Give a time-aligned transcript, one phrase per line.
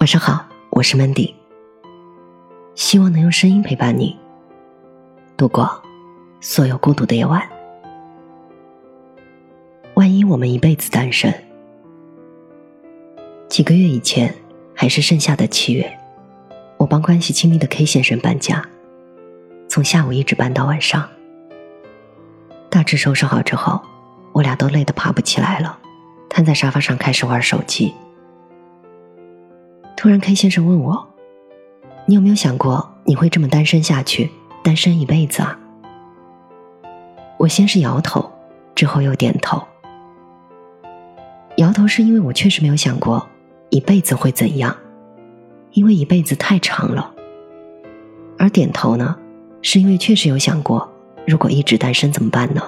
[0.00, 1.34] 晚上好，我是 Mandy，
[2.76, 4.16] 希望能用声音陪伴你
[5.36, 5.68] 度过
[6.40, 7.42] 所有孤独的夜晚。
[9.94, 11.34] 万一我们一辈子单身，
[13.48, 14.32] 几个月以前，
[14.72, 15.98] 还是盛夏的七月，
[16.76, 18.64] 我帮关系亲密的 K 先生搬家，
[19.68, 21.08] 从下午一直搬到晚上。
[22.70, 23.82] 大致收拾好之后，
[24.32, 25.76] 我俩都累得爬不起来了，
[26.28, 27.92] 瘫在沙发上开始玩手机。
[29.98, 31.08] 突然，K 先生问我
[32.06, 34.30] ：“你有没有想过你会这么单身下去，
[34.62, 35.58] 单身一辈子啊？”
[37.36, 38.30] 我先是摇头，
[38.76, 39.60] 之后又点头。
[41.56, 43.28] 摇头是因为我确实没有想过
[43.70, 44.76] 一辈子会怎样，
[45.72, 47.12] 因为一辈子太长了；
[48.38, 49.18] 而点头呢，
[49.62, 50.88] 是因为确实有想过，
[51.26, 52.62] 如果一直单身怎么办呢？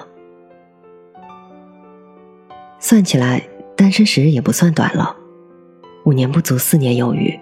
[2.77, 3.41] 算起来，
[3.77, 5.15] 单身时日也不算短了。
[6.03, 7.39] 五年不足，四年有余。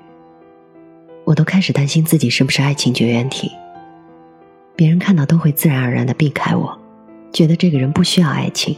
[1.24, 3.52] 我都开始担心自己是不是爱情绝缘体。
[4.76, 6.78] 别人看到都会自然而然的避开我，
[7.32, 8.76] 觉得这个人不需要爱情。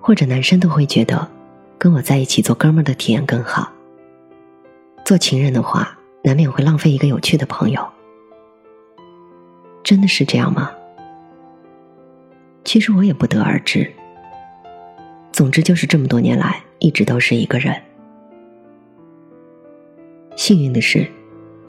[0.00, 1.28] 或者男生都会觉得，
[1.78, 3.72] 跟我在一起做哥们儿的体验更好。
[5.04, 7.84] 做情人的话，难免会浪费一个有趣的朋友。
[9.82, 10.70] 真的是这样吗？
[12.64, 13.92] 其实我也不得而知。
[15.32, 16.62] 总之就是这么多年来。
[16.84, 17.80] 一直都是一个人。
[20.34, 21.06] 幸运的是，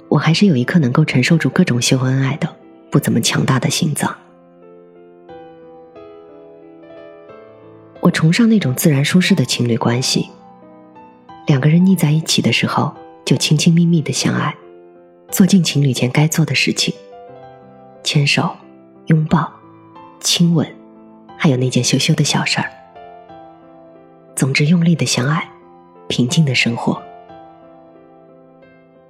[0.10, 2.50] 我还是有一颗能够承受住各种秀恩爱的、
[2.90, 4.18] 不怎么强大的心脏。
[8.00, 10.28] 我崇尚那种自然舒适的情侣关系。
[11.46, 12.92] 两个人腻在一起的时候，
[13.24, 14.56] 就亲亲密密的相爱，
[15.30, 16.92] 做尽情侣间该做的事情：
[18.04, 18.50] 牵手、
[19.06, 19.54] 拥抱、
[20.20, 20.68] 亲吻，
[21.38, 22.83] 还有那件羞羞的小事儿。
[24.44, 25.50] 总之，用力的相爱，
[26.10, 27.02] 平静的生活，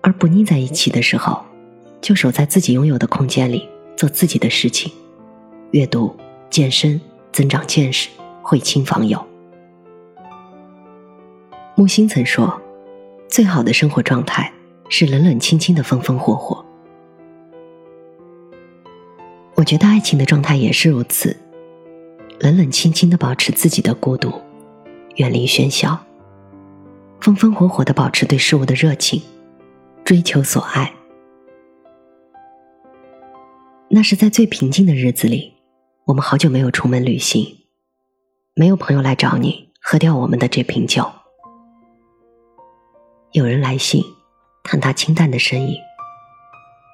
[0.01, 1.43] 而不腻在一起的时候，
[2.01, 4.93] 就守在自己拥有的空间里，做自己的事情，
[5.71, 6.15] 阅读、
[6.51, 8.09] 健身、增长见识、
[8.43, 9.25] 会亲访友。
[11.73, 12.61] 木心曾说
[13.27, 14.53] ：“最好的生活状态
[14.87, 16.63] 是冷冷清清的风风火火。”
[19.57, 21.35] 我觉得爱情的状态也是如此，
[22.37, 24.31] 冷冷清清的保持自己的孤独。
[25.15, 25.99] 远离喧嚣，
[27.21, 29.21] 风风火火的保持对事物的热情，
[30.03, 30.91] 追求所爱。
[33.89, 35.53] 那是在最平静的日子里，
[36.05, 37.45] 我们好久没有出门旅行，
[38.55, 41.07] 没有朋友来找你喝掉我们的这瓶酒。
[43.33, 44.03] 有人来信，
[44.63, 45.75] 看他清淡的身影；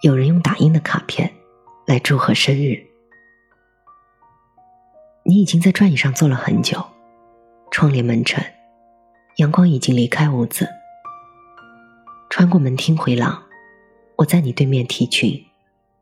[0.04, 1.34] 有人用打印的卡片
[1.86, 2.86] 来祝贺生日。
[5.24, 6.86] 你已经在转椅上坐了很久。
[7.80, 8.44] 窗帘门沉，
[9.38, 10.68] 阳光已经离开屋子。
[12.30, 13.42] 穿过门厅回廊，
[14.18, 15.42] 我在你对面提裙，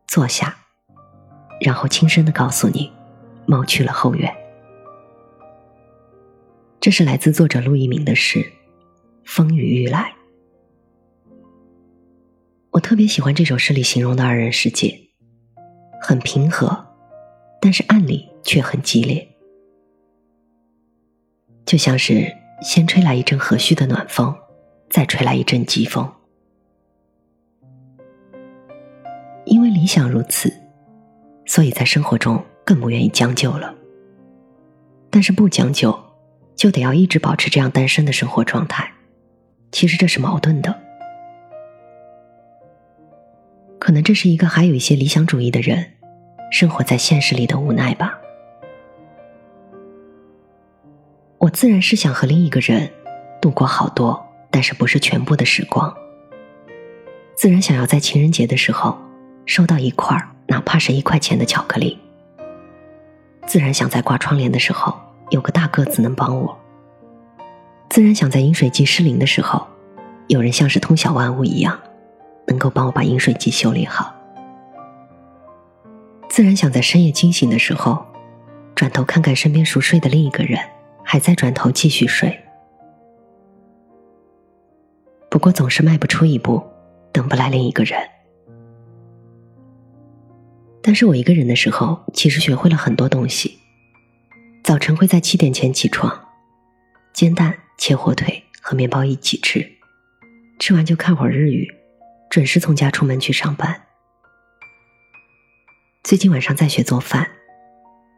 [0.08, 0.58] 坐下，
[1.62, 2.92] 然后轻声的告诉你，
[3.46, 4.36] 猫去了后院。
[6.80, 8.40] 这是来自作者陆一鸣的诗，
[9.24, 10.16] 《风雨欲来》。
[12.72, 15.00] 我特别喜欢这首诗里形容的二人世界，
[16.02, 16.88] 很平和，
[17.62, 19.37] 但是暗里却很激烈。
[21.68, 24.34] 就像是先吹来一阵和煦的暖风，
[24.90, 26.10] 再吹来一阵疾风。
[29.44, 30.50] 因为理想如此，
[31.46, 33.76] 所以在生活中更不愿意将就了。
[35.10, 35.98] 但是不将就，
[36.56, 38.90] 就得要一直保持这样单身的生活状态。
[39.74, 40.74] 其实这是矛盾的。
[43.78, 45.96] 可能这是一个还有一些理想主义的人，
[46.50, 48.18] 生活在现实里的无奈吧。
[51.40, 52.92] 我自然是想和另一个人
[53.40, 55.96] 度过好多，但是不是全部的时光。
[57.36, 58.98] 自然想要在情人节的时候
[59.46, 60.18] 收到一块
[60.48, 62.00] 哪怕是一块钱的巧克力。
[63.46, 64.94] 自然想在挂窗帘的时候
[65.30, 66.58] 有个大个子能帮我。
[67.90, 69.66] 自然想在饮水机失灵的时候，
[70.28, 71.80] 有人像是通晓万物一样，
[72.48, 74.14] 能够帮我把饮水机修理好。
[76.28, 78.04] 自然想在深夜惊醒的时候，
[78.76, 80.60] 转头看看身边熟睡的另一个人。
[81.10, 82.38] 还在转头继续睡，
[85.30, 86.62] 不过总是迈不出一步，
[87.14, 87.98] 等不来另一个人。
[90.82, 93.58] 但是我一个人的时候，其实学会了很多东西。
[94.66, 96.28] 早晨会在七点前起床，
[97.14, 99.66] 煎蛋、切火腿和面包一起吃，
[100.60, 101.74] 吃完就看会儿日语，
[102.30, 103.84] 准时从家出门去上班。
[106.04, 107.32] 最近晚上在学做饭，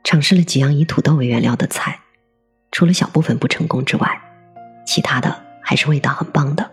[0.04, 2.00] 尝试了几样以土豆为原料的菜。
[2.72, 4.22] 除了小部分不成功之外，
[4.86, 6.70] 其他的还是味道很棒的。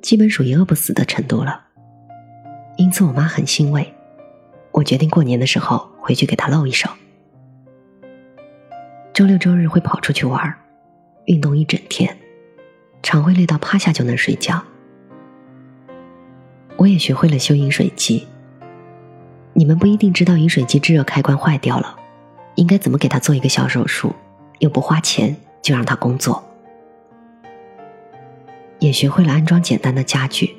[0.00, 1.64] 基本属于饿不死的程度了。
[2.76, 3.92] 因此，我妈很欣慰。
[4.72, 6.88] 我决定过年的时候回去给她露一手。
[9.14, 10.54] 周六周日会跑出去玩，
[11.24, 12.14] 运动一整天，
[13.02, 14.62] 常会累到趴下就能睡觉。
[16.76, 18.26] 我也学会了修饮水机。
[19.54, 21.98] 你们不一定知道饮水机制热开关坏掉了，
[22.56, 24.14] 应该怎么给它做一个小手术，
[24.58, 26.42] 又不花钱就让他工作。
[28.78, 30.56] 也学会了安装简单的家具，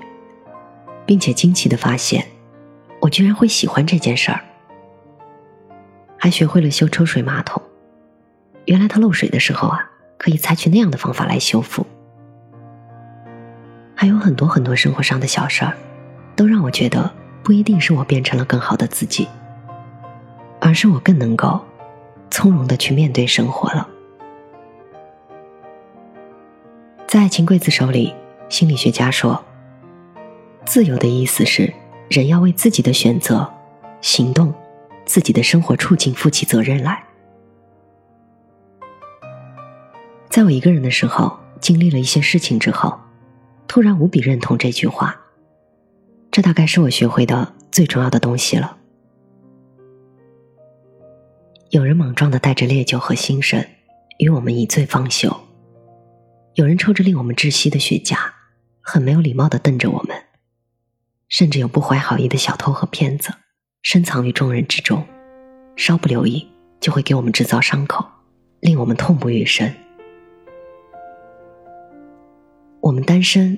[1.05, 2.25] 并且惊奇的发现，
[2.99, 4.41] 我居然会喜欢这件事儿。
[6.17, 7.61] 还学会了修抽水马桶，
[8.65, 11.85] 原来它漏水的时候啊，可以采取那样的方法来修复。
[13.95, 15.77] 还有很多很多生活上的小事儿，
[16.35, 17.13] 都让我觉得。
[17.43, 19.25] 不一定是我变成了更好的自己，
[20.59, 21.63] 而是我更能够
[22.29, 23.89] 从容的去面对生活了。
[27.07, 28.13] 在《爱情刽子手》里，
[28.49, 29.43] 心理学家说，
[30.65, 31.73] 自由的意思是
[32.09, 33.49] 人要为自己的选择、
[34.01, 34.53] 行动、
[35.05, 37.03] 自己的生活处境负起责任来。
[40.29, 42.99] 在我一个人的时候，经历了一些事情之后，
[43.67, 45.19] 突然无比认同这句话。
[46.29, 48.76] 这大概是我学会的最重要的东西了。
[52.17, 53.69] 壮的带着烈酒和心神，
[54.17, 55.29] 与我们一醉方休；
[56.55, 58.17] 有人抽着令我们窒息的雪茄，
[58.81, 60.17] 很没有礼貌的瞪着我们；
[61.29, 63.31] 甚至有不怀好意的小偷和骗子，
[63.83, 65.05] 深藏于众人之中，
[65.75, 68.03] 稍不留意就会给我们制造伤口，
[68.61, 69.71] 令我们痛不欲生。
[72.81, 73.57] 我们单身。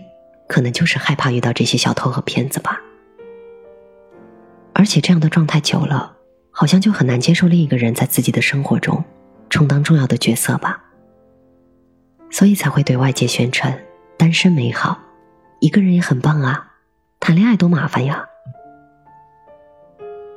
[0.50, 2.81] 可能就是害怕遇到这些小偷和骗子吧，
[4.73, 6.17] 而且这样的状态久了，
[6.59, 9.01] 好像就很难接受另一个人在自己的生活中
[9.50, 10.83] 充当重要的角色吧，
[12.29, 13.73] 所以才会对外界宣称
[14.17, 15.00] 单身美好，
[15.61, 16.73] 一个人也很棒啊，
[17.17, 18.25] 谈恋爱多麻烦呀。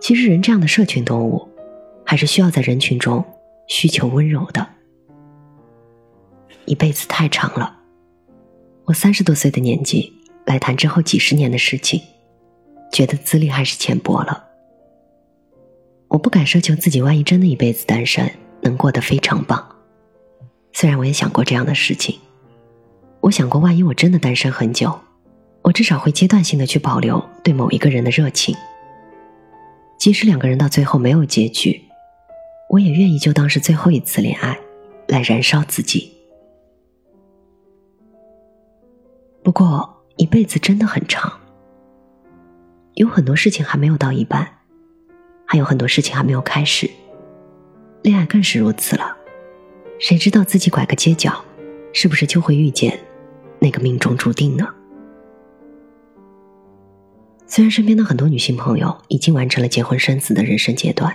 [0.01, 1.49] 其实人这样的社群动物，
[2.07, 3.25] 还是需要在人群中
[3.67, 4.65] 需求温柔的，
[6.67, 7.81] 一辈子太长了。
[8.85, 10.13] 我三十多岁的年纪
[10.45, 12.01] 来谈之后几十年的事情，
[12.93, 14.51] 觉得资历还是浅薄了。
[16.13, 18.31] 我不敢奢求自己万一真的一辈子单身
[18.61, 19.67] 能过得非常棒，
[20.75, 22.19] 虽然我也想过这样的事情。
[23.21, 24.95] 我想过万一我真的单身很久，
[25.63, 28.55] 我至少会阶段性的去保留对某一个人的热情，
[29.99, 31.81] 即使两个人到最后没有结局，
[32.69, 34.59] 我也愿意就当是最后一次恋爱，
[35.09, 36.13] 来燃烧自己。
[39.43, 41.33] 不过，一辈子真的很长，
[42.97, 44.59] 有很多事情还没有到一半，
[45.53, 46.91] 还有很多事情还没有开始。
[48.01, 49.15] 恋爱更是如此了，
[49.99, 51.45] 谁知道自己拐个街角，
[51.93, 52.99] 是不是就会遇见
[53.59, 54.67] 那个命中注定呢？
[57.47, 61.15] 虽然身边的很多女性朋友已经完成了结婚生子的人生阶段，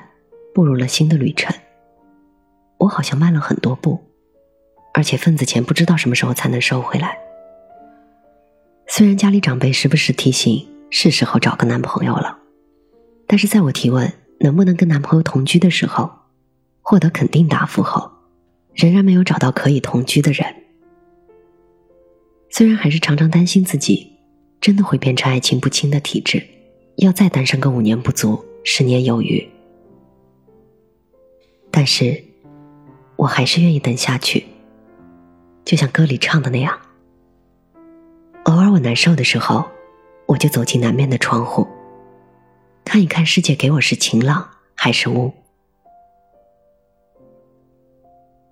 [0.54, 1.52] 步入了新的旅程，
[2.78, 4.00] 我好像慢了很多步，
[4.94, 7.18] 而且份子钱不知道什么时候才能收回来。
[8.86, 12.38] 虽然家里长辈时不时提醒是时候找个男朋友了，
[13.26, 16.10] 但是在我提问能不能跟男朋友同居的时候，
[16.82, 18.12] 获得肯定答复后，
[18.74, 20.46] 仍然没有找到可以同居的人。
[22.50, 24.14] 虽然还是常常担心自己
[24.62, 26.42] 真的会变成爱情不清的体质，
[26.98, 29.48] 要再单身个五年不足，十年有余，
[31.70, 32.24] 但是
[33.18, 34.46] 我还是愿意等下去，
[35.66, 36.80] 就像歌里唱的那样。
[38.46, 39.66] 偶尔我难受的时候，
[40.26, 41.68] 我就走进南面的窗户，
[42.98, 45.32] 看一看世界给我是晴朗还是雾。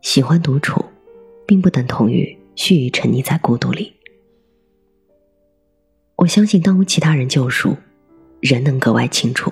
[0.04, 0.86] 喜欢独处，
[1.48, 3.92] 并不等同于蓄意沉溺在孤独里。
[6.18, 7.76] 我相信，当无其他人救赎，
[8.40, 9.52] 人能格外清楚。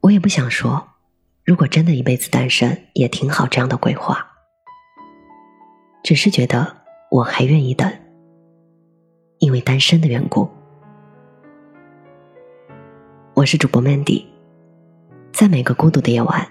[0.00, 0.82] 我也不想说，
[1.44, 4.26] 如果真的一辈子单身也挺好这样的鬼话，
[6.02, 6.74] 只是觉得
[7.10, 7.92] 我还愿意等。
[9.40, 10.48] 因为单身的缘故，
[13.34, 14.22] 我是主播 Mandy，
[15.32, 16.46] 在每个孤独的夜晚，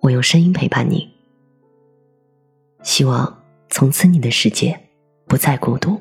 [0.00, 1.06] 我用声音陪伴你。
[2.82, 4.80] 希望从此你的世界
[5.26, 6.00] 不再孤独。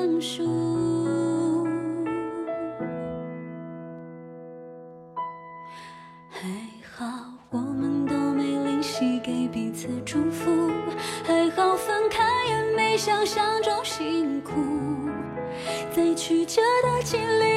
[0.00, 0.42] 认输
[6.30, 6.48] 还
[6.96, 7.04] 好，
[7.50, 10.50] 我们都没吝惜给彼此祝福，
[11.22, 14.52] 还好分开也没想象中辛苦，
[15.94, 17.49] 在曲折的经历。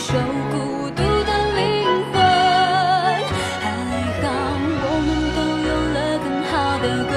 [0.00, 0.14] 守
[0.50, 1.60] 孤独的灵
[2.10, 2.16] 魂，
[3.60, 3.64] 还
[4.22, 4.24] 好
[4.82, 5.38] 我们都
[5.68, 7.14] 有了更好的归。